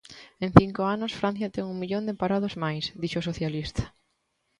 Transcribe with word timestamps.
"En 0.45 0.49
cinco 0.59 0.81
anos, 0.95 1.15
Francia 1.19 1.51
ten 1.55 1.65
un 1.73 1.77
millón 1.81 2.03
de 2.07 2.17
parados 2.21 2.53
máis", 2.63 2.83
dixo 3.01 3.17
o 3.21 3.27
socialista. 3.29 3.83